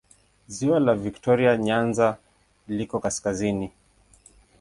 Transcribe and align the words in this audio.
Ziwa 0.47 0.79
la 0.79 0.93
Viktoria 0.95 1.57
Nyanza 1.57 2.17
liko 2.67 2.99
kaskazini. 3.05 3.71